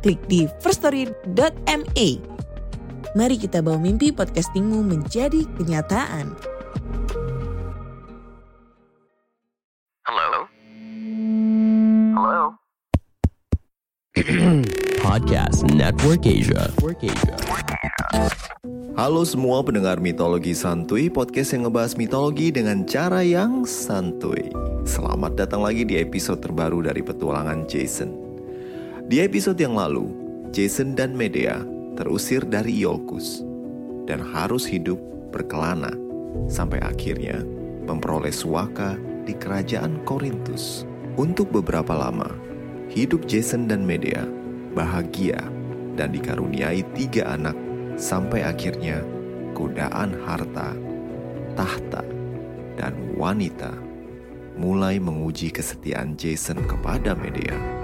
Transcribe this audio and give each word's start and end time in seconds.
klik 0.00 0.20
di 0.26 0.48
firststory.me. 0.64 2.08
Mari 3.10 3.36
kita 3.36 3.58
bawa 3.60 3.78
mimpi 3.78 4.14
podcastingmu 4.14 4.86
menjadi 4.86 5.42
kenyataan. 5.58 6.30
Hello? 10.06 10.30
Hello? 12.14 12.42
Podcast 15.10 15.66
Network 15.74 16.22
Asia. 16.22 16.70
Halo 18.94 19.24
semua 19.24 19.64
pendengar 19.64 19.96
mitologi 19.96 20.52
santuy, 20.52 21.08
podcast 21.08 21.56
yang 21.56 21.66
ngebahas 21.66 21.96
mitologi 21.96 22.52
dengan 22.52 22.84
cara 22.84 23.24
yang 23.24 23.64
santuy. 23.64 24.52
Selamat 24.84 25.40
datang 25.40 25.64
lagi 25.64 25.88
di 25.88 25.98
episode 25.98 26.38
terbaru 26.44 26.84
dari 26.84 27.00
petualangan 27.00 27.64
Jason. 27.64 28.29
Di 29.10 29.18
episode 29.26 29.58
yang 29.58 29.74
lalu, 29.74 30.06
Jason 30.54 30.94
dan 30.94 31.18
Medea 31.18 31.66
terusir 31.98 32.46
dari 32.46 32.78
Iolcus 32.78 33.42
dan 34.06 34.22
harus 34.22 34.62
hidup 34.62 35.02
berkelana 35.34 35.90
sampai 36.46 36.78
akhirnya 36.78 37.42
memperoleh 37.90 38.30
suaka 38.30 38.94
di 39.26 39.34
kerajaan 39.34 40.06
Korintus. 40.06 40.86
Untuk 41.18 41.50
beberapa 41.50 41.90
lama, 41.90 42.30
hidup 42.86 43.26
Jason 43.26 43.66
dan 43.66 43.82
Medea 43.82 44.22
bahagia 44.78 45.42
dan 45.98 46.14
dikaruniai 46.14 46.86
tiga 46.94 47.34
anak 47.34 47.58
sampai 47.98 48.46
akhirnya 48.46 49.02
godaan 49.58 50.14
harta, 50.22 50.70
tahta, 51.58 52.06
dan 52.78 52.94
wanita 53.18 53.74
mulai 54.54 55.02
menguji 55.02 55.50
kesetiaan 55.50 56.14
Jason 56.14 56.62
kepada 56.70 57.18
Medea. 57.18 57.79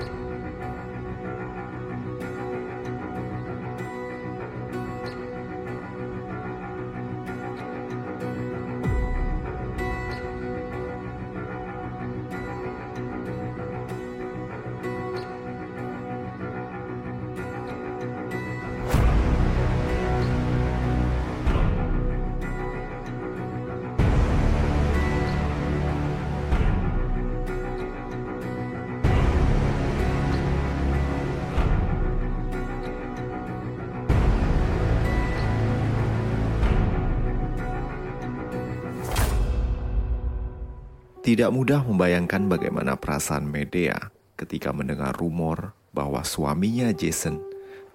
Tidak 41.26 41.50
mudah 41.50 41.82
membayangkan 41.82 42.47
bagaimana 42.47 42.94
perasaan 42.94 43.50
Medea 43.50 43.98
ketika 44.38 44.70
mendengar 44.70 45.10
rumor 45.10 45.75
bahwa 45.91 46.22
suaminya 46.22 46.94
Jason 46.94 47.42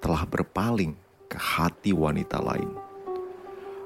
telah 0.04 0.28
berpaling 0.28 1.00
ke 1.32 1.40
hati 1.40 1.96
wanita 1.96 2.44
lain. 2.44 2.68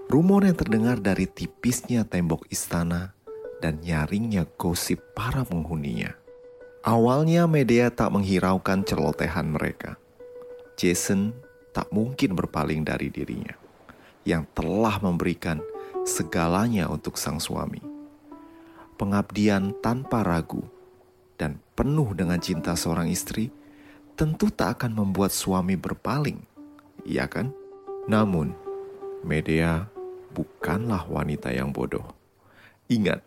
Rumor 0.09 0.49
yang 0.49 0.57
terdengar 0.57 0.97
dari 0.97 1.29
tipisnya 1.29 2.09
tembok 2.09 2.49
istana 2.49 3.13
dan 3.61 3.85
nyaringnya 3.85 4.49
gosip 4.57 5.13
para 5.13 5.45
penghuninya. 5.45 6.17
Awalnya 6.81 7.45
Medea 7.45 7.93
tak 7.93 8.17
menghiraukan 8.17 8.81
celotehan 8.81 9.53
mereka. 9.53 10.01
Jason 10.73 11.37
tak 11.69 11.85
mungkin 11.93 12.33
berpaling 12.33 12.81
dari 12.81 13.13
dirinya 13.13 13.53
yang 14.25 14.49
telah 14.57 14.97
memberikan 15.05 15.61
segalanya 16.01 16.89
untuk 16.89 17.13
sang 17.13 17.37
suami 17.37 17.94
pengabdian 18.95 19.75
tanpa 19.83 20.23
ragu, 20.23 20.63
dan 21.35 21.59
penuh 21.75 22.15
dengan 22.15 22.39
cinta 22.39 22.75
seorang 22.75 23.11
istri, 23.11 23.51
tentu 24.15 24.47
tak 24.47 24.79
akan 24.79 24.95
membuat 24.95 25.35
suami 25.35 25.75
berpaling, 25.75 26.39
iya 27.03 27.27
kan? 27.27 27.51
Namun, 28.07 28.55
Medea 29.25 29.91
bukanlah 30.31 31.03
wanita 31.07 31.51
yang 31.51 31.75
bodoh. 31.75 32.05
Ingat, 32.87 33.23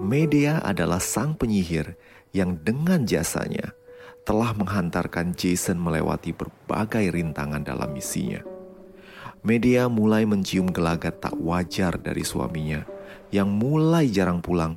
Medea 0.00 0.60
adalah 0.60 1.00
sang 1.00 1.36
penyihir 1.36 1.96
yang 2.32 2.56
dengan 2.60 3.04
jasanya 3.04 3.72
telah 4.24 4.52
menghantarkan 4.52 5.32
Jason 5.32 5.80
melewati 5.80 6.36
berbagai 6.36 7.08
rintangan 7.12 7.64
dalam 7.64 7.90
misinya. 7.92 8.44
Medea 9.40 9.88
mulai 9.88 10.28
mencium 10.28 10.68
gelagat 10.68 11.24
tak 11.24 11.32
wajar 11.40 11.96
dari 11.96 12.20
suaminya 12.20 12.84
yang 13.32 13.48
mulai 13.48 14.10
jarang 14.12 14.44
pulang 14.44 14.76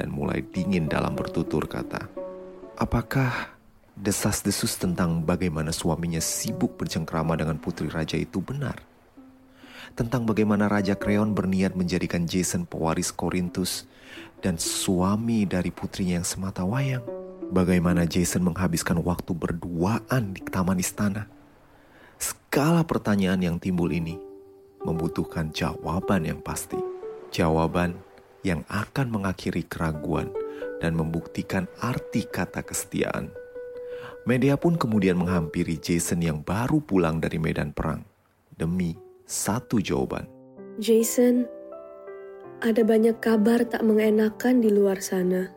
dan 0.00 0.08
mulai 0.08 0.40
dingin 0.40 0.88
dalam 0.88 1.12
bertutur 1.12 1.68
kata. 1.68 2.08
Apakah 2.80 3.52
desas-desus 3.92 4.80
tentang 4.80 5.20
bagaimana 5.20 5.68
suaminya 5.76 6.24
sibuk 6.24 6.80
bercengkrama 6.80 7.36
dengan 7.36 7.60
putri 7.60 7.92
raja 7.92 8.16
itu 8.16 8.40
benar? 8.40 8.80
Tentang 9.92 10.24
bagaimana 10.24 10.70
Raja 10.70 10.96
Kreon 10.96 11.36
berniat 11.36 11.76
menjadikan 11.76 12.24
Jason 12.24 12.64
pewaris 12.64 13.12
Korintus 13.12 13.84
dan 14.40 14.56
suami 14.56 15.44
dari 15.44 15.68
putrinya 15.68 16.22
yang 16.22 16.24
semata 16.24 16.64
wayang. 16.64 17.04
Bagaimana 17.50 18.06
Jason 18.06 18.46
menghabiskan 18.46 19.02
waktu 19.02 19.34
berduaan 19.34 20.32
di 20.32 20.40
taman 20.46 20.78
istana. 20.80 21.26
Segala 22.16 22.86
pertanyaan 22.86 23.42
yang 23.42 23.56
timbul 23.58 23.90
ini 23.90 24.14
membutuhkan 24.86 25.50
jawaban 25.50 26.24
yang 26.24 26.38
pasti. 26.40 26.78
Jawaban 27.34 27.98
yang 28.46 28.64
akan 28.68 29.12
mengakhiri 29.12 29.64
keraguan 29.68 30.32
dan 30.80 30.96
membuktikan 30.96 31.68
arti 31.84 32.24
kata 32.24 32.64
kesetiaan. 32.64 33.28
Media 34.28 34.56
pun 34.56 34.76
kemudian 34.76 35.16
menghampiri 35.16 35.80
Jason 35.80 36.20
yang 36.20 36.44
baru 36.44 36.80
pulang 36.84 37.20
dari 37.20 37.40
medan 37.40 37.72
perang 37.72 38.04
demi 38.52 38.92
satu 39.24 39.80
jawaban. 39.80 40.28
Jason, 40.76 41.48
ada 42.60 42.84
banyak 42.84 43.16
kabar 43.24 43.64
tak 43.64 43.80
mengenakan 43.80 44.60
di 44.60 44.68
luar 44.68 45.00
sana 45.00 45.48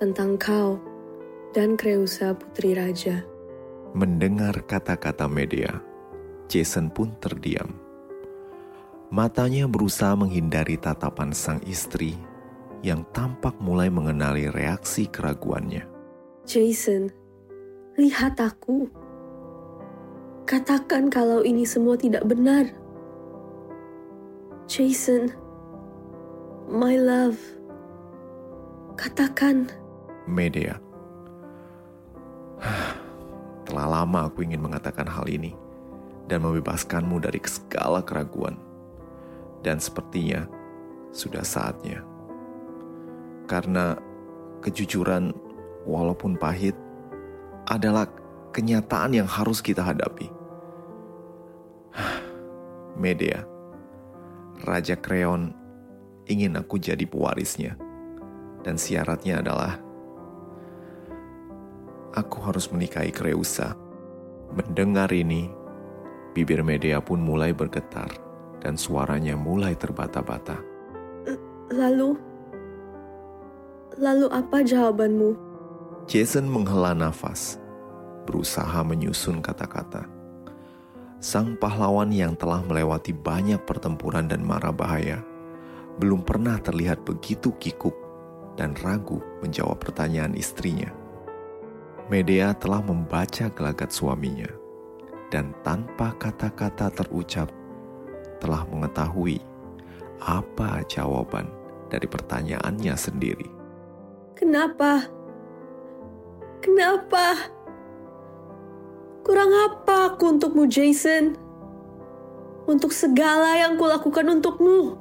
tentang 0.00 0.40
kau 0.40 0.80
dan 1.52 1.76
Kreusa 1.76 2.32
putri 2.36 2.72
raja. 2.72 3.24
Mendengar 3.92 4.64
kata-kata 4.68 5.28
media, 5.28 5.80
Jason 6.48 6.92
pun 6.92 7.12
terdiam. 7.20 7.87
Matanya 9.08 9.64
berusaha 9.64 10.12
menghindari 10.12 10.76
tatapan 10.76 11.32
sang 11.32 11.64
istri 11.64 12.12
yang 12.84 13.08
tampak 13.16 13.56
mulai 13.56 13.88
mengenali 13.88 14.52
reaksi 14.52 15.08
keraguannya. 15.08 15.88
Jason, 16.44 17.08
lihat 17.96 18.36
aku. 18.36 18.84
Katakan 20.44 21.08
kalau 21.08 21.40
ini 21.40 21.64
semua 21.64 21.96
tidak 21.96 22.28
benar. 22.28 22.68
Jason, 24.68 25.32
my 26.68 27.00
love. 27.00 27.40
Katakan. 29.00 29.72
Media. 30.28 30.76
Telah 33.64 33.86
lama 33.88 34.28
aku 34.28 34.44
ingin 34.44 34.60
mengatakan 34.60 35.08
hal 35.08 35.24
ini 35.32 35.56
dan 36.28 36.44
membebaskanmu 36.44 37.24
dari 37.24 37.40
segala 37.48 38.04
keraguan 38.04 38.67
dan 39.62 39.82
sepertinya 39.82 40.46
sudah 41.10 41.42
saatnya. 41.42 42.04
Karena 43.48 43.96
kejujuran 44.60 45.32
walaupun 45.88 46.36
pahit 46.36 46.76
adalah 47.68 48.08
kenyataan 48.52 49.16
yang 49.16 49.28
harus 49.28 49.64
kita 49.64 49.80
hadapi. 49.80 50.28
Media, 53.02 53.44
Raja 54.64 54.96
Kreon 54.98 55.54
ingin 56.28 56.60
aku 56.60 56.76
jadi 56.76 57.04
pewarisnya. 57.08 57.76
Dan 58.58 58.74
syaratnya 58.74 59.40
adalah 59.40 59.80
aku 62.12 62.38
harus 62.42 62.68
menikahi 62.68 63.14
Kreusa. 63.14 63.78
Mendengar 64.52 65.08
ini, 65.14 65.48
bibir 66.34 66.60
media 66.66 66.98
pun 66.98 67.22
mulai 67.22 67.54
bergetar 67.54 68.27
dan 68.62 68.74
suaranya 68.74 69.38
mulai 69.38 69.74
terbata-bata. 69.78 70.58
Lalu, 71.68 72.16
lalu 74.00 74.26
apa 74.32 74.64
jawabanmu? 74.64 75.30
Jason 76.08 76.48
menghela 76.48 76.96
nafas, 76.96 77.60
berusaha 78.24 78.80
menyusun 78.80 79.44
kata-kata. 79.44 80.08
Sang 81.20 81.58
pahlawan 81.58 82.08
yang 82.14 82.38
telah 82.38 82.64
melewati 82.64 83.12
banyak 83.12 83.60
pertempuran 83.66 84.30
dan 84.30 84.40
mara 84.40 84.72
bahaya, 84.72 85.20
belum 85.98 86.22
pernah 86.22 86.56
terlihat 86.62 87.02
begitu 87.02 87.52
kikuk 87.58 87.92
dan 88.54 88.72
ragu 88.80 89.18
menjawab 89.42 89.82
pertanyaan 89.82 90.32
istrinya. 90.38 90.88
Medea 92.08 92.56
telah 92.56 92.80
membaca 92.80 93.52
gelagat 93.52 93.92
suaminya, 93.92 94.48
dan 95.28 95.52
tanpa 95.60 96.16
kata-kata 96.16 96.88
terucap, 96.88 97.52
telah 98.38 98.66
mengetahui 98.70 99.38
apa 100.22 100.82
jawaban 100.90 101.46
dari 101.88 102.06
pertanyaannya 102.06 102.94
sendiri. 102.98 103.48
Kenapa? 104.34 105.06
Kenapa? 106.62 107.50
Kurang 109.26 109.50
apa 109.50 110.14
aku 110.14 110.38
untukmu, 110.38 110.64
Jason? 110.70 111.34
Untuk 112.68 112.92
segala 112.94 113.58
yang 113.58 113.80
kulakukan 113.80 114.24
untukmu. 114.38 114.96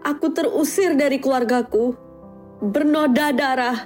Aku 0.00 0.32
terusir 0.32 0.96
dari 0.96 1.20
keluargaku, 1.20 1.92
bernoda 2.64 3.36
darah, 3.36 3.78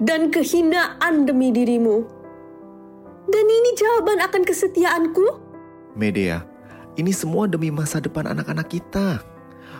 dan 0.00 0.32
kehinaan 0.32 1.28
demi 1.28 1.52
dirimu. 1.52 2.08
Dan 3.28 3.46
ini 3.46 3.70
jawaban 3.76 4.18
akan 4.24 4.42
kesetiaanku? 4.48 5.26
Medea, 5.92 6.40
ini 7.00 7.12
semua 7.12 7.48
demi 7.48 7.72
masa 7.72 8.00
depan 8.00 8.28
anak-anak 8.28 8.68
kita. 8.68 9.24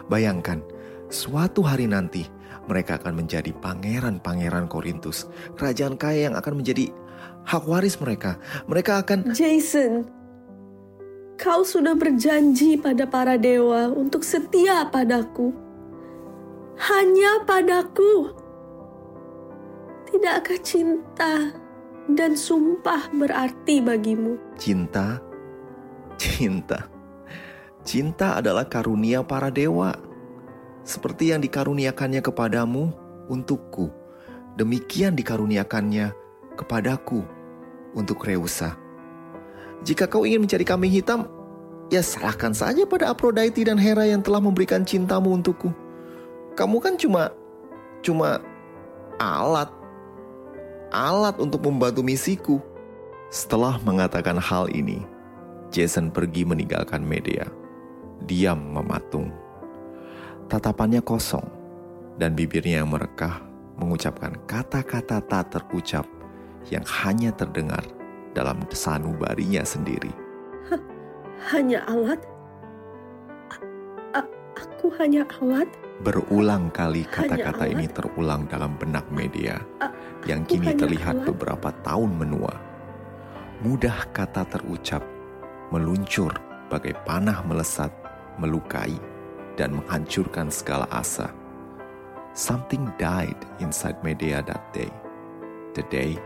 Bayangkan, 0.08 0.64
suatu 1.12 1.60
hari 1.60 1.84
nanti 1.84 2.24
mereka 2.68 2.96
akan 3.00 3.24
menjadi 3.24 3.52
pangeran-pangeran 3.58 4.70
Korintus. 4.70 5.28
Kerajaan 5.58 5.98
kaya 5.98 6.30
yang 6.30 6.36
akan 6.38 6.62
menjadi 6.62 6.94
hak 7.44 7.64
waris 7.66 7.98
mereka. 7.98 8.38
Mereka 8.70 9.02
akan... 9.02 9.34
Jason, 9.34 10.06
kau 11.36 11.66
sudah 11.66 11.98
berjanji 11.98 12.78
pada 12.78 13.04
para 13.04 13.34
dewa 13.34 13.90
untuk 13.90 14.22
setia 14.22 14.86
padaku. 14.88 15.50
Hanya 16.78 17.44
padaku. 17.44 18.32
Tidakkah 20.12 20.60
cinta 20.60 21.34
dan 22.08 22.36
sumpah 22.36 23.08
berarti 23.16 23.80
bagimu? 23.80 24.36
Cinta, 24.60 25.18
cinta. 26.20 26.91
Cinta 27.82 28.38
adalah 28.38 28.66
karunia 28.66 29.26
para 29.26 29.50
dewa. 29.50 29.94
Seperti 30.82 31.34
yang 31.34 31.42
dikaruniakannya 31.42 32.22
kepadamu 32.22 32.94
untukku. 33.26 33.90
Demikian 34.58 35.18
dikaruniakannya 35.18 36.14
kepadaku 36.54 37.22
untuk 37.94 38.22
Reusa. 38.22 38.78
Jika 39.82 40.06
kau 40.06 40.22
ingin 40.22 40.46
mencari 40.46 40.62
kambing 40.62 40.94
hitam, 40.94 41.26
ya 41.90 42.02
serahkan 42.02 42.54
saja 42.54 42.86
pada 42.86 43.10
Aphrodite 43.10 43.66
dan 43.66 43.78
Hera 43.78 44.06
yang 44.06 44.22
telah 44.22 44.38
memberikan 44.38 44.86
cintamu 44.86 45.34
untukku. 45.34 45.74
Kamu 46.54 46.78
kan 46.78 46.94
cuma 46.94 47.34
cuma 48.02 48.38
alat 49.18 49.70
alat 50.92 51.40
untuk 51.40 51.64
membantu 51.64 52.04
misiku. 52.04 52.56
Setelah 53.32 53.80
mengatakan 53.80 54.36
hal 54.36 54.68
ini, 54.68 55.00
Jason 55.72 56.12
pergi 56.12 56.44
meninggalkan 56.44 57.00
media. 57.00 57.48
Diam 58.22 58.58
mematung. 58.72 59.34
Tatapannya 60.46 61.00
kosong 61.02 61.44
dan 62.20 62.36
bibirnya 62.36 62.84
yang 62.84 62.90
merekah 62.92 63.42
mengucapkan 63.80 64.36
kata-kata 64.46 65.18
tak 65.24 65.50
terucap 65.50 66.06
yang 66.70 66.84
hanya 67.02 67.34
terdengar 67.34 67.82
dalam 68.36 68.62
sanubarinya 68.70 69.64
sendiri. 69.66 70.12
Hanya 71.50 71.82
alat? 71.90 72.22
A- 74.14 74.32
aku 74.54 74.94
hanya 75.02 75.26
alat? 75.42 75.66
Berulang 76.02 76.70
kali 76.70 77.02
kata-kata 77.02 77.66
ini 77.66 77.90
terulang 77.90 78.46
dalam 78.46 78.78
benak 78.78 79.06
media 79.10 79.58
A- 79.82 79.90
yang 80.26 80.46
kini 80.46 80.74
terlihat 80.78 81.22
alat? 81.22 81.26
beberapa 81.34 81.74
tahun 81.82 82.14
menua. 82.14 82.54
Mudah 83.62 84.06
kata 84.14 84.46
terucap, 84.46 85.02
meluncur 85.74 86.34
bagai 86.70 86.94
panah 87.06 87.42
melesat, 87.46 87.90
melukai, 88.40 88.96
dan 89.56 89.76
menghancurkan 89.76 90.48
segala 90.48 90.88
asa. 90.88 91.28
Something 92.32 92.88
died 92.96 93.36
inside 93.60 94.00
Medea 94.00 94.40
that 94.48 94.64
day. 94.72 94.88
The 95.76 95.84
day 95.92 96.16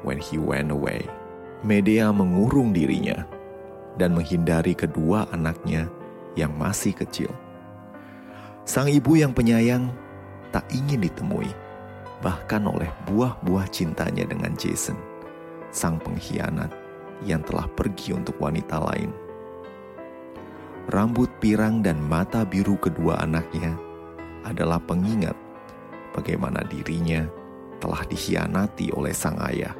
when 0.00 0.16
he 0.16 0.40
went 0.40 0.72
away. 0.72 1.04
Medea 1.62 2.10
mengurung 2.10 2.74
dirinya 2.74 3.28
dan 4.00 4.16
menghindari 4.16 4.72
kedua 4.72 5.28
anaknya 5.30 5.86
yang 6.34 6.56
masih 6.56 6.96
kecil. 6.96 7.30
Sang 8.64 8.88
ibu 8.88 9.14
yang 9.14 9.36
penyayang 9.36 9.92
tak 10.50 10.64
ingin 10.72 11.04
ditemui, 11.04 11.50
bahkan 12.24 12.64
oleh 12.66 12.88
buah-buah 13.06 13.68
cintanya 13.70 14.24
dengan 14.26 14.56
Jason, 14.56 14.96
sang 15.70 16.00
pengkhianat 16.00 16.70
yang 17.22 17.44
telah 17.46 17.68
pergi 17.78 18.16
untuk 18.16 18.38
wanita 18.42 18.82
lain. 18.82 19.10
Rambut 20.90 21.30
pirang 21.38 21.78
dan 21.78 22.02
mata 22.02 22.42
biru 22.42 22.74
kedua 22.74 23.22
anaknya 23.22 23.78
adalah 24.42 24.82
pengingat 24.82 25.38
bagaimana 26.10 26.66
dirinya 26.66 27.22
telah 27.78 28.02
dikhianati 28.02 28.90
oleh 28.90 29.14
sang 29.14 29.38
ayah. 29.46 29.74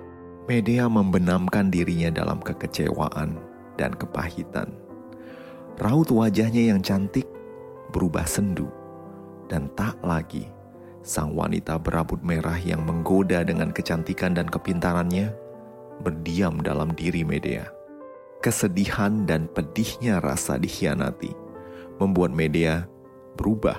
Medea 0.47 0.87
membenamkan 0.87 1.71
dirinya 1.71 2.11
dalam 2.11 2.39
kekecewaan 2.43 3.39
dan 3.79 3.95
kepahitan. 3.95 4.71
Raut 5.79 6.11
wajahnya 6.11 6.71
yang 6.75 6.83
cantik 6.83 7.27
berubah 7.91 8.27
sendu 8.27 8.71
dan 9.51 9.71
tak 9.75 9.99
lagi 10.07 10.47
sang 11.03 11.35
wanita 11.35 11.83
berambut 11.83 12.23
merah 12.23 12.59
yang 12.63 12.87
menggoda 12.87 13.43
dengan 13.43 13.75
kecantikan 13.75 14.39
dan 14.39 14.47
kepintarannya 14.47 15.35
berdiam 16.03 16.63
dalam 16.63 16.95
diri 16.95 17.27
Medea. 17.27 17.82
Kesedihan 18.43 19.23
dan 19.23 19.47
pedihnya 19.47 20.19
rasa 20.19 20.59
dikhianati 20.59 21.31
membuat 22.03 22.35
Medea 22.35 22.91
berubah 23.39 23.79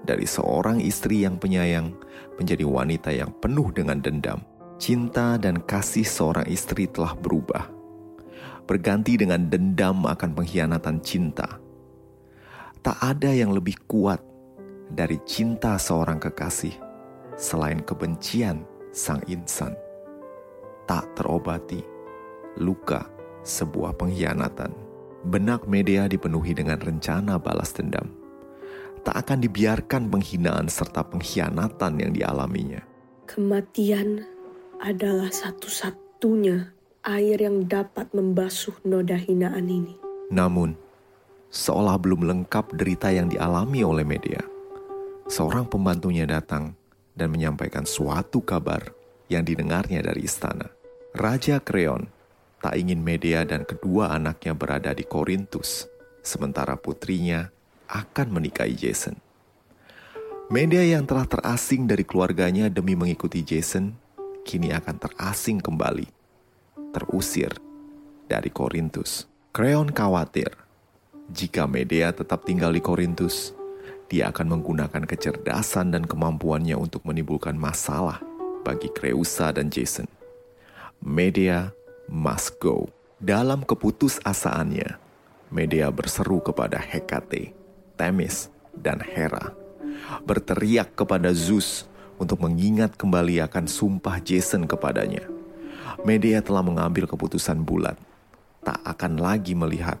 dari 0.00 0.24
seorang 0.24 0.80
istri 0.80 1.28
yang 1.28 1.36
penyayang 1.36 1.92
menjadi 2.40 2.64
wanita 2.64 3.12
yang 3.12 3.28
penuh 3.36 3.68
dengan 3.68 4.00
dendam. 4.00 4.40
Cinta 4.80 5.36
dan 5.36 5.60
kasih 5.60 6.08
seorang 6.08 6.48
istri 6.48 6.88
telah 6.88 7.12
berubah, 7.12 7.68
berganti 8.64 9.20
dengan 9.20 9.44
dendam 9.44 10.00
akan 10.08 10.32
pengkhianatan 10.32 11.04
cinta. 11.04 11.60
Tak 12.80 12.96
ada 13.04 13.28
yang 13.28 13.52
lebih 13.52 13.76
kuat 13.84 14.24
dari 14.88 15.20
cinta 15.28 15.76
seorang 15.76 16.16
kekasih 16.16 16.72
selain 17.36 17.84
kebencian 17.84 18.64
sang 18.88 19.20
insan. 19.28 19.76
Tak 20.88 21.12
terobati, 21.12 21.84
luka 22.56 23.17
sebuah 23.48 23.96
pengkhianatan. 23.96 24.70
Benak 25.24 25.64
media 25.66 26.04
dipenuhi 26.06 26.52
dengan 26.52 26.78
rencana 26.78 27.40
balas 27.40 27.72
dendam. 27.72 28.12
Tak 29.02 29.24
akan 29.24 29.38
dibiarkan 29.40 30.12
penghinaan 30.12 30.68
serta 30.68 31.02
pengkhianatan 31.08 31.96
yang 31.96 32.12
dialaminya. 32.12 32.84
Kematian 33.24 34.22
adalah 34.78 35.32
satu-satunya 35.32 36.76
air 37.08 37.38
yang 37.40 37.64
dapat 37.64 38.12
membasuh 38.12 38.76
noda 38.84 39.16
hinaan 39.16 39.66
ini. 39.66 39.96
Namun, 40.28 40.76
seolah 41.48 41.96
belum 41.96 42.28
lengkap 42.28 42.76
derita 42.76 43.08
yang 43.08 43.32
dialami 43.32 43.80
oleh 43.80 44.04
media, 44.04 44.44
seorang 45.26 45.64
pembantunya 45.64 46.28
datang 46.28 46.76
dan 47.16 47.32
menyampaikan 47.32 47.88
suatu 47.88 48.44
kabar 48.44 48.92
yang 49.32 49.42
didengarnya 49.42 50.04
dari 50.04 50.28
istana. 50.28 50.68
Raja 51.16 51.58
Kreon 51.58 52.17
tak 52.58 52.74
ingin 52.74 53.00
media 53.02 53.46
dan 53.46 53.62
kedua 53.62 54.14
anaknya 54.14 54.54
berada 54.54 54.90
di 54.94 55.06
Korintus, 55.06 55.86
sementara 56.22 56.74
putrinya 56.74 57.50
akan 57.86 58.34
menikahi 58.34 58.74
Jason. 58.74 59.16
Media 60.48 60.80
yang 60.80 61.04
telah 61.04 61.28
terasing 61.28 61.84
dari 61.84 62.08
keluarganya 62.08 62.72
demi 62.72 62.96
mengikuti 62.96 63.44
Jason 63.44 63.92
kini 64.48 64.72
akan 64.72 64.96
terasing 64.96 65.60
kembali, 65.60 66.08
terusir 66.96 67.52
dari 68.24 68.48
Korintus. 68.48 69.28
Kreon 69.52 69.92
khawatir 69.92 70.68
jika 71.28 71.68
Medea 71.68 72.08
tetap 72.16 72.48
tinggal 72.48 72.72
di 72.72 72.80
Korintus, 72.80 73.52
dia 74.08 74.32
akan 74.32 74.56
menggunakan 74.56 75.04
kecerdasan 75.04 75.92
dan 75.92 76.08
kemampuannya 76.08 76.72
untuk 76.72 77.04
menimbulkan 77.04 77.52
masalah 77.52 78.24
bagi 78.64 78.88
Creusa 78.88 79.52
dan 79.52 79.68
Jason. 79.68 80.08
Medea 81.04 81.68
must 82.08 82.56
go. 82.58 82.88
Dalam 83.20 83.62
keputusasaannya, 83.62 84.96
Medea 85.52 85.88
berseru 85.92 86.40
kepada 86.40 86.80
Hekate, 86.80 87.52
Temis, 87.96 88.48
dan 88.72 89.00
Hera. 89.00 89.52
Berteriak 90.24 90.94
kepada 90.96 91.32
Zeus 91.34 91.88
untuk 92.18 92.42
mengingat 92.42 92.94
kembali 92.96 93.44
akan 93.44 93.64
sumpah 93.68 94.18
Jason 94.22 94.64
kepadanya. 94.64 95.24
Medea 96.06 96.38
telah 96.44 96.62
mengambil 96.62 97.10
keputusan 97.10 97.58
bulat, 97.64 97.98
tak 98.62 98.78
akan 98.86 99.18
lagi 99.18 99.58
melihat 99.58 99.98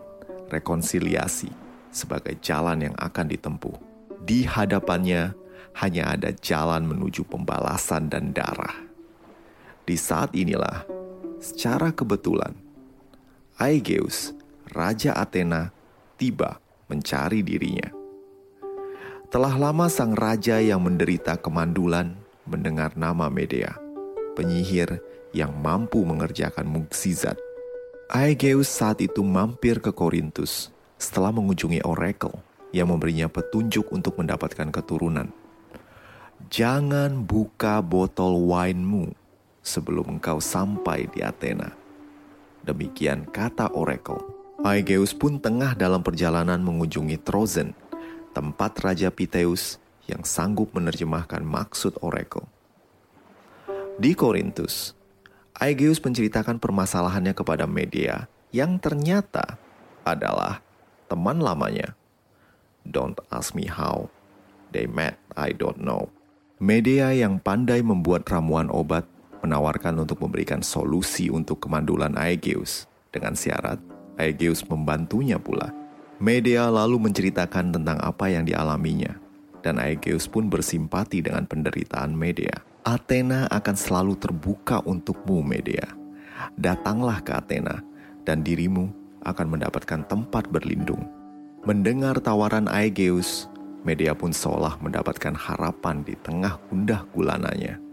rekonsiliasi 0.48 1.50
sebagai 1.90 2.38
jalan 2.38 2.90
yang 2.90 2.96
akan 2.96 3.26
ditempuh. 3.26 3.76
Di 4.22 4.44
hadapannya 4.46 5.34
hanya 5.78 6.14
ada 6.14 6.30
jalan 6.34 6.86
menuju 6.86 7.26
pembalasan 7.26 8.10
dan 8.10 8.30
darah. 8.34 8.74
Di 9.88 9.96
saat 9.96 10.36
inilah, 10.36 10.84
secara 11.38 11.94
kebetulan, 11.94 12.54
Aegeus, 13.58 14.34
Raja 14.70 15.14
Athena, 15.14 15.70
tiba 16.18 16.58
mencari 16.90 17.42
dirinya. 17.46 17.94
Telah 19.28 19.54
lama 19.54 19.86
sang 19.92 20.16
raja 20.16 20.58
yang 20.58 20.82
menderita 20.82 21.36
kemandulan 21.36 22.16
mendengar 22.48 22.96
nama 22.96 23.28
Medea, 23.28 23.76
penyihir 24.34 24.98
yang 25.36 25.52
mampu 25.52 26.00
mengerjakan 26.02 26.64
mukjizat. 26.64 27.36
Aegeus 28.08 28.72
saat 28.72 29.04
itu 29.04 29.20
mampir 29.20 29.84
ke 29.84 29.92
Korintus 29.92 30.72
setelah 30.96 31.28
mengunjungi 31.28 31.84
Oracle 31.84 32.40
yang 32.72 32.88
memberinya 32.88 33.28
petunjuk 33.28 33.92
untuk 33.92 34.16
mendapatkan 34.16 34.72
keturunan. 34.72 35.28
Jangan 36.48 37.28
buka 37.28 37.84
botol 37.84 38.48
winemu 38.48 39.12
sebelum 39.68 40.16
engkau 40.16 40.40
sampai 40.40 41.04
di 41.12 41.20
Athena. 41.20 41.76
Demikian 42.64 43.28
kata 43.28 43.68
Oracle. 43.76 44.24
Aegeus 44.64 45.12
pun 45.14 45.38
tengah 45.38 45.76
dalam 45.76 46.02
perjalanan 46.02 46.58
mengunjungi 46.58 47.20
Trozen, 47.22 47.76
tempat 48.32 48.74
Raja 48.80 49.12
Piteus 49.12 49.78
yang 50.08 50.24
sanggup 50.24 50.72
menerjemahkan 50.72 51.44
maksud 51.44 52.00
Oracle. 52.00 52.48
Di 54.00 54.16
Korintus, 54.16 54.96
Aegeus 55.58 55.98
menceritakan 56.02 56.58
permasalahannya 56.58 57.34
kepada 57.34 57.68
Medea 57.68 58.30
yang 58.54 58.78
ternyata 58.78 59.58
adalah 60.06 60.62
teman 61.10 61.42
lamanya. 61.42 61.98
Don't 62.86 63.18
ask 63.28 63.52
me 63.52 63.68
how. 63.68 64.08
They 64.72 64.88
met, 64.88 65.20
I 65.36 65.52
don't 65.56 65.80
know. 65.80 66.08
Medea 66.58 67.14
yang 67.14 67.38
pandai 67.38 67.82
membuat 67.86 68.26
ramuan 68.26 68.70
obat 68.70 69.06
menawarkan 69.42 70.02
untuk 70.02 70.22
memberikan 70.22 70.60
solusi 70.60 71.30
untuk 71.30 71.62
kemandulan 71.62 72.14
Aegeus. 72.18 72.86
Dengan 73.08 73.34
syarat, 73.34 73.80
Aegeus 74.18 74.66
membantunya 74.66 75.38
pula. 75.40 75.70
Medea 76.18 76.66
lalu 76.68 76.98
menceritakan 76.98 77.70
tentang 77.70 77.98
apa 78.02 78.26
yang 78.26 78.42
dialaminya. 78.42 79.16
Dan 79.62 79.78
Aegeus 79.78 80.26
pun 80.26 80.50
bersimpati 80.50 81.22
dengan 81.22 81.46
penderitaan 81.46 82.14
Medea. 82.14 82.62
Athena 82.82 83.46
akan 83.50 83.76
selalu 83.76 84.14
terbuka 84.18 84.82
untukmu, 84.82 85.42
Medea. 85.42 85.86
Datanglah 86.54 87.22
ke 87.22 87.34
Athena, 87.34 87.82
dan 88.22 88.42
dirimu 88.42 88.90
akan 89.26 89.46
mendapatkan 89.58 90.06
tempat 90.06 90.46
berlindung. 90.48 91.02
Mendengar 91.66 92.22
tawaran 92.22 92.70
Aegeus, 92.70 93.50
Medea 93.82 94.14
pun 94.14 94.34
seolah 94.34 94.78
mendapatkan 94.82 95.34
harapan 95.34 96.02
di 96.06 96.14
tengah 96.18 96.58
gundah 96.70 97.06
gulananya. 97.14 97.87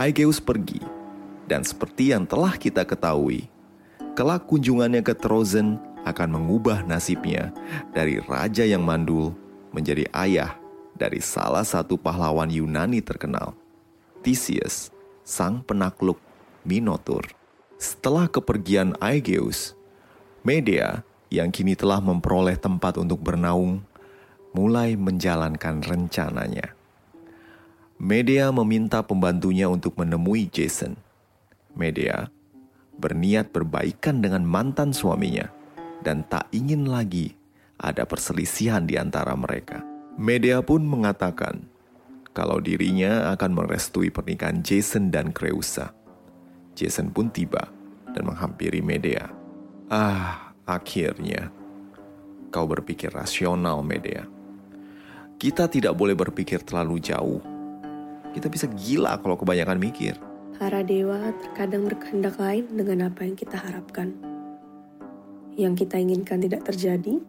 Aegeus 0.00 0.40
pergi, 0.40 0.80
dan 1.44 1.60
seperti 1.60 2.16
yang 2.16 2.24
telah 2.24 2.56
kita 2.56 2.80
ketahui, 2.88 3.52
kelak 4.16 4.48
kunjungannya 4.48 5.04
ke 5.04 5.12
Trozen 5.12 5.76
akan 6.08 6.28
mengubah 6.32 6.80
nasibnya 6.88 7.52
dari 7.92 8.16
raja 8.24 8.64
yang 8.64 8.80
mandul 8.82 9.36
menjadi 9.68 10.08
ayah 10.16 10.56
dari 10.96 11.20
salah 11.20 11.64
satu 11.64 12.00
pahlawan 12.00 12.48
Yunani 12.48 13.04
terkenal. 13.04 13.52
Theseus, 14.24 14.88
sang 15.28 15.60
penakluk 15.60 16.16
Minotaur. 16.64 17.28
Setelah 17.76 18.32
kepergian 18.32 18.96
Aegeus, 18.96 19.76
Medea 20.40 21.04
yang 21.28 21.52
kini 21.52 21.76
telah 21.76 22.00
memperoleh 22.00 22.56
tempat 22.56 22.96
untuk 22.96 23.20
bernaung, 23.20 23.84
mulai 24.56 24.96
menjalankan 24.96 25.84
rencananya. 25.84 26.72
Medea 28.02 28.50
meminta 28.50 28.98
pembantunya 29.06 29.70
untuk 29.70 29.94
menemui 29.94 30.50
Jason. 30.50 30.98
Medea 31.78 32.26
berniat 32.98 33.54
berbaikan 33.54 34.18
dengan 34.18 34.42
mantan 34.42 34.90
suaminya 34.90 35.46
dan 36.02 36.26
tak 36.26 36.50
ingin 36.50 36.90
lagi 36.90 37.38
ada 37.78 38.02
perselisihan 38.02 38.82
di 38.90 38.98
antara 38.98 39.38
mereka. 39.38 39.86
Medea 40.18 40.66
pun 40.66 40.82
mengatakan 40.82 41.62
kalau 42.34 42.58
dirinya 42.58 43.30
akan 43.38 43.54
merestui 43.54 44.10
pernikahan 44.10 44.66
Jason 44.66 45.14
dan 45.14 45.30
Creusa. 45.30 45.94
Jason 46.74 47.14
pun 47.14 47.30
tiba 47.30 47.70
dan 48.10 48.26
menghampiri 48.26 48.82
Medea. 48.82 49.30
Ah, 49.86 50.50
akhirnya 50.66 51.54
kau 52.50 52.66
berpikir 52.66 53.14
rasional, 53.14 53.78
Medea. 53.86 54.26
Kita 55.38 55.70
tidak 55.70 55.94
boleh 55.94 56.18
berpikir 56.18 56.66
terlalu 56.66 56.98
jauh. 56.98 57.51
Kita 58.32 58.48
bisa 58.48 58.66
gila 58.68 59.20
kalau 59.20 59.36
kebanyakan 59.36 59.76
mikir. 59.76 60.16
Para 60.56 60.80
dewa 60.80 61.32
terkadang 61.40 61.88
berkehendak 61.88 62.36
lain 62.40 62.64
dengan 62.72 63.12
apa 63.12 63.24
yang 63.24 63.36
kita 63.36 63.60
harapkan. 63.60 64.16
Yang 65.52 65.84
kita 65.84 66.00
inginkan 66.00 66.40
tidak 66.40 66.64
terjadi, 66.64 67.20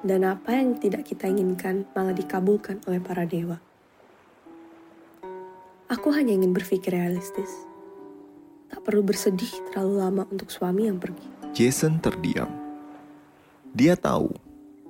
dan 0.00 0.24
apa 0.24 0.56
yang 0.56 0.80
tidak 0.80 1.04
kita 1.04 1.28
inginkan 1.28 1.84
malah 1.92 2.16
dikabulkan 2.16 2.80
oleh 2.88 3.00
para 3.02 3.28
dewa. 3.28 3.60
Aku 5.90 6.14
hanya 6.14 6.32
ingin 6.32 6.54
berpikir 6.54 6.94
realistis. 6.94 7.50
Tak 8.70 8.86
perlu 8.86 9.02
bersedih 9.02 9.50
terlalu 9.74 9.94
lama 9.98 10.22
untuk 10.30 10.46
suami 10.48 10.86
yang 10.86 11.02
pergi. 11.02 11.26
Jason 11.50 11.98
terdiam. 11.98 12.46
Dia 13.74 13.98
tahu 13.98 14.30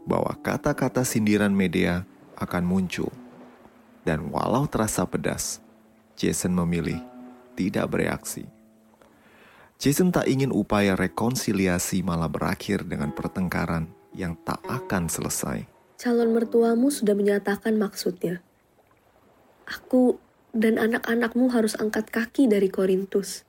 bahwa 0.04 0.36
kata-kata 0.44 1.00
sindiran 1.08 1.52
Medea 1.52 2.04
akan 2.36 2.64
muncul. 2.68 3.08
Dan 4.04 4.32
walau 4.32 4.64
terasa 4.64 5.04
pedas, 5.04 5.60
Jason 6.16 6.56
memilih 6.56 7.00
tidak 7.56 7.92
bereaksi. 7.92 8.48
Jason 9.80 10.12
tak 10.12 10.28
ingin 10.28 10.52
upaya 10.52 10.92
rekonsiliasi 10.92 12.04
malah 12.04 12.28
berakhir 12.28 12.84
dengan 12.84 13.16
pertengkaran 13.16 13.88
yang 14.12 14.36
tak 14.44 14.60
akan 14.68 15.08
selesai. 15.08 15.64
Calon 15.96 16.32
mertuamu 16.32 16.92
sudah 16.92 17.16
menyatakan 17.16 17.76
maksudnya. 17.76 18.44
Aku 19.64 20.20
dan 20.52 20.76
anak-anakmu 20.76 21.52
harus 21.52 21.76
angkat 21.78 22.08
kaki 22.08 22.50
dari 22.50 22.68
Korintus. 22.68 23.48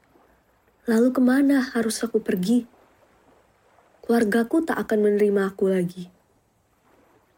Lalu 0.85 1.11
ke 1.11 1.21
mana 1.23 1.63
harus 1.73 1.99
aku 2.03 2.23
pergi? 2.23 2.67
Keluargaku 4.03 4.63
tak 4.65 4.79
akan 4.87 4.99
menerima 5.07 5.41
aku 5.51 5.71
lagi. 5.71 6.20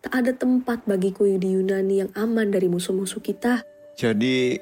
Tak 0.04 0.12
ada 0.12 0.36
tempat 0.36 0.84
bagiku 0.84 1.24
di 1.24 1.56
Yunani 1.56 2.04
yang 2.04 2.12
aman 2.20 2.52
dari 2.52 2.68
musuh-musuh 2.68 3.24
kita. 3.24 3.64
Jadi, 3.96 4.60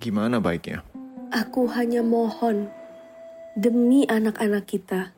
gimana 0.00 0.40
baiknya? 0.40 0.80
Aku 1.28 1.68
hanya 1.68 2.00
mohon, 2.00 2.72
demi 3.52 4.08
anak-anak 4.08 4.64
kita, 4.64 5.12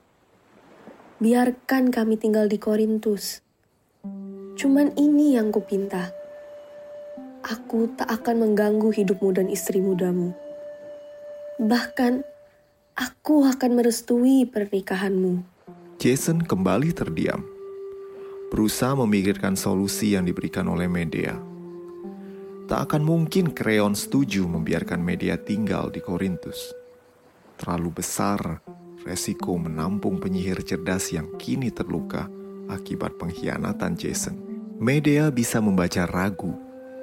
biarkan 1.22 1.94
kami 1.94 2.18
tinggal 2.18 2.50
di 2.50 2.58
Korintus. 2.58 3.46
Cuman 4.58 4.90
ini 4.98 5.38
yang 5.38 5.54
kupinta. 5.54 6.10
Aku 7.46 7.94
tak 7.94 8.10
akan 8.10 8.42
mengganggu 8.42 8.90
hidupmu 8.90 9.38
dan 9.38 9.46
istri 9.54 9.78
mudamu. 9.78 10.34
Bahkan, 11.62 12.26
aku 12.98 13.46
akan 13.46 13.70
merestui 13.78 14.50
pernikahanmu. 14.50 15.46
Jason 16.02 16.42
kembali 16.42 16.90
terdiam, 16.90 17.46
berusaha 18.54 18.94
memikirkan 18.94 19.58
solusi 19.58 20.14
yang 20.14 20.30
diberikan 20.30 20.70
oleh 20.70 20.86
Medea. 20.86 21.34
Tak 22.70 22.86
akan 22.86 23.02
mungkin 23.02 23.50
Kreon 23.50 23.98
setuju 23.98 24.46
membiarkan 24.46 25.02
Medea 25.02 25.34
tinggal 25.34 25.90
di 25.90 25.98
Korintus. 25.98 26.70
Terlalu 27.58 27.98
besar 27.98 28.62
resiko 29.02 29.58
menampung 29.58 30.22
penyihir 30.22 30.62
cerdas 30.62 31.10
yang 31.10 31.34
kini 31.34 31.74
terluka 31.74 32.30
akibat 32.70 33.18
pengkhianatan 33.18 33.98
Jason. 33.98 34.38
Medea 34.78 35.34
bisa 35.34 35.58
membaca 35.58 36.06
ragu 36.06 36.54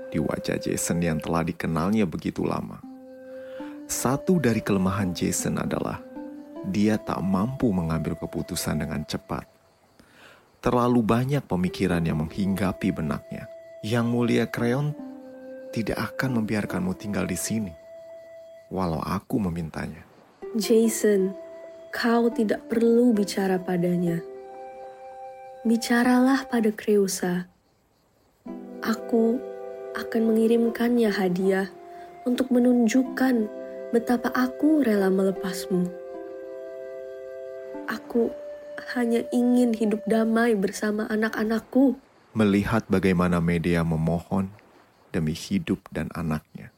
di 0.07 0.23
wajah 0.23 0.55
Jason 0.55 1.03
yang 1.03 1.19
telah 1.19 1.43
dikenalnya 1.43 2.07
begitu 2.07 2.47
lama. 2.47 2.79
Satu 3.91 4.39
dari 4.39 4.63
kelemahan 4.63 5.11
Jason 5.11 5.59
adalah 5.59 5.99
dia 6.71 6.95
tak 6.95 7.19
mampu 7.19 7.75
mengambil 7.75 8.15
keputusan 8.15 8.87
dengan 8.87 9.03
cepat. 9.03 9.50
Terlalu 10.61 11.01
banyak 11.01 11.41
pemikiran 11.49 12.05
yang 12.05 12.21
menghinggapi 12.21 12.93
benaknya. 12.93 13.49
Yang 13.81 14.05
mulia 14.05 14.45
Kreon 14.45 14.93
tidak 15.73 16.13
akan 16.13 16.37
membiarkanmu 16.37 16.93
tinggal 17.01 17.25
di 17.25 17.33
sini, 17.33 17.73
walau 18.69 19.01
aku 19.01 19.41
memintanya. 19.41 20.05
Jason, 20.53 21.33
kau 21.89 22.29
tidak 22.29 22.61
perlu 22.69 23.09
bicara 23.09 23.57
padanya. 23.57 24.21
Bicaralah 25.65 26.45
pada 26.45 26.69
Kreusa. 26.69 27.49
Aku 28.85 29.41
akan 29.97 30.21
mengirimkannya 30.29 31.09
hadiah 31.09 31.73
untuk 32.29 32.53
menunjukkan 32.53 33.49
betapa 33.89 34.29
aku 34.29 34.85
rela 34.85 35.09
melepasmu. 35.09 35.89
Aku 37.89 38.29
hanya 38.97 39.25
ingin 39.29 39.73
hidup 39.75 40.01
damai 40.09 40.57
bersama 40.57 41.05
anak-anakku. 41.07 41.97
Melihat 42.31 42.87
bagaimana 42.87 43.43
media 43.43 43.83
memohon 43.83 44.49
demi 45.11 45.35
hidup 45.35 45.83
dan 45.91 46.07
anaknya. 46.15 46.71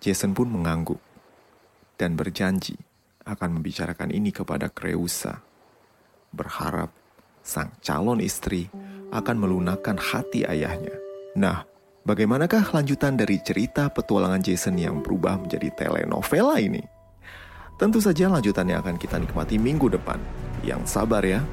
Jason 0.00 0.32
pun 0.32 0.48
mengangguk 0.48 0.98
dan 2.00 2.16
berjanji 2.16 2.80
akan 3.28 3.60
membicarakan 3.60 4.10
ini 4.10 4.32
kepada 4.32 4.72
Kreusa. 4.72 5.44
Berharap 6.32 6.88
sang 7.44 7.76
calon 7.84 8.24
istri 8.24 8.72
akan 9.12 9.36
melunakkan 9.36 10.00
hati 10.00 10.48
ayahnya. 10.48 10.96
Nah, 11.36 11.68
bagaimanakah 12.08 12.72
lanjutan 12.72 13.20
dari 13.20 13.38
cerita 13.44 13.92
petualangan 13.92 14.40
Jason 14.40 14.80
yang 14.80 15.04
berubah 15.04 15.36
menjadi 15.36 15.68
telenovela 15.76 16.56
ini? 16.56 16.80
Tentu 17.76 18.00
saja 18.00 18.28
lanjutannya 18.28 18.76
akan 18.76 18.96
kita 19.00 19.16
nikmati 19.16 19.56
minggu 19.56 19.88
depan. 19.88 20.20
Yang 20.64 20.88
sabar 20.88 21.22
ya. 21.24 21.44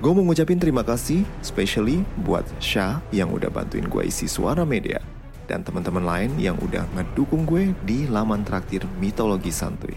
Gue 0.00 0.16
mau 0.16 0.24
ngucapin 0.24 0.56
terima 0.56 0.80
kasih, 0.80 1.28
especially 1.44 2.00
buat 2.24 2.42
Syah 2.56 3.04
yang 3.12 3.28
udah 3.36 3.52
bantuin 3.52 3.84
gue 3.84 4.08
isi 4.08 4.24
suara 4.24 4.64
media. 4.64 5.04
Dan 5.44 5.60
teman-teman 5.60 6.00
lain 6.00 6.32
yang 6.40 6.56
udah 6.56 6.88
ngedukung 6.96 7.44
gue 7.44 7.76
di 7.84 8.08
laman 8.08 8.40
traktir 8.40 8.80
Mitologi 8.96 9.52
Santuy. 9.52 9.92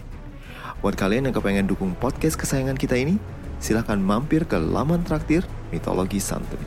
Buat 0.84 1.00
kalian 1.00 1.32
yang 1.32 1.34
kepengen 1.34 1.64
dukung 1.64 1.96
podcast 1.96 2.36
kesayangan 2.36 2.76
kita 2.76 3.00
ini, 3.00 3.16
silahkan 3.56 3.96
mampir 3.96 4.44
ke 4.44 4.60
laman 4.60 5.00
traktir 5.08 5.40
Mitologi 5.72 6.20
Santuy. 6.20 6.60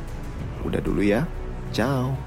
Udah 0.66 0.82
dulu 0.82 1.06
ya, 1.06 1.30
ciao. 1.70 2.27